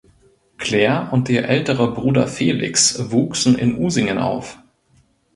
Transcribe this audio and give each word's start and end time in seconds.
Claire 0.57 1.09
und 1.13 1.29
ihr 1.29 1.45
älterer 1.47 1.93
Bruder 1.93 2.27
Felix 2.27 3.11
wuchsen 3.11 3.55
in 3.55 3.77
Usingen 3.77 4.17
auf. 4.17 4.57